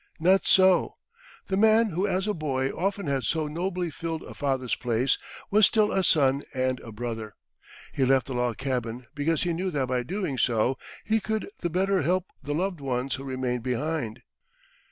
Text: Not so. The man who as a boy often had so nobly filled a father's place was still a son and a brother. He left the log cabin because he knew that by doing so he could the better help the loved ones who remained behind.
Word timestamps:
Not 0.19 0.47
so. 0.47 0.95
The 1.45 1.57
man 1.57 1.89
who 1.89 2.07
as 2.07 2.25
a 2.25 2.33
boy 2.33 2.71
often 2.71 3.05
had 3.05 3.23
so 3.23 3.45
nobly 3.45 3.91
filled 3.91 4.23
a 4.23 4.33
father's 4.33 4.73
place 4.75 5.19
was 5.51 5.67
still 5.67 5.91
a 5.91 6.03
son 6.03 6.41
and 6.55 6.79
a 6.79 6.91
brother. 6.91 7.35
He 7.93 8.03
left 8.03 8.25
the 8.25 8.33
log 8.33 8.57
cabin 8.57 9.05
because 9.13 9.43
he 9.43 9.53
knew 9.53 9.69
that 9.69 9.89
by 9.89 10.01
doing 10.01 10.39
so 10.39 10.79
he 11.05 11.19
could 11.19 11.51
the 11.59 11.69
better 11.69 12.01
help 12.01 12.25
the 12.41 12.55
loved 12.55 12.81
ones 12.81 13.13
who 13.13 13.23
remained 13.23 13.61
behind. 13.61 14.23